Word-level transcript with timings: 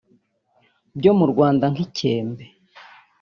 byo 0.97 1.11
mu 1.19 1.25
Rwanda 1.31 1.65
nk’icyembe 1.73 2.43